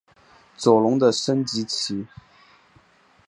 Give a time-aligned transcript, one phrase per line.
[0.57, 2.07] 左龙的升级棋。